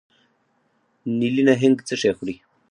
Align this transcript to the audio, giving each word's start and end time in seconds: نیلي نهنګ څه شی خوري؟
نیلي 1.17 1.43
نهنګ 1.47 1.77
څه 1.87 1.95
شی 2.01 2.11
خوري؟ 2.17 2.35